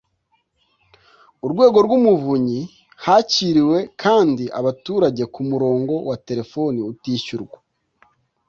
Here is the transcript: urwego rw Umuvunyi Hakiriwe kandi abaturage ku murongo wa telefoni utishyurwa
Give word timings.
urwego 1.45 1.77
rw 1.85 1.91
Umuvunyi 1.99 2.59
Hakiriwe 3.05 3.77
kandi 4.01 4.43
abaturage 4.59 5.23
ku 5.33 5.41
murongo 5.49 5.93
wa 6.09 6.17
telefoni 6.27 6.79
utishyurwa 6.91 7.57